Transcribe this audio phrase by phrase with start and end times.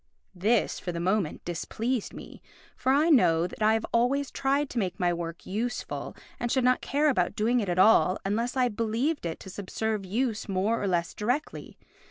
[0.33, 2.41] This, for the moment, displeased me,
[2.75, 6.63] for I know that I have always tried to make my work useful and should
[6.63, 10.81] not care about doing it at all unless I believed it to subserve use more
[10.81, 11.77] or less directly.